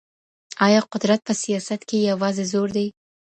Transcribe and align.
ایا 0.65 0.81
قدرت 0.93 1.19
په 1.27 1.33
سیاست 1.43 1.79
کې 1.89 1.97
یوازې 2.11 2.43
زور 2.51 2.67
دی؟ 2.75 2.87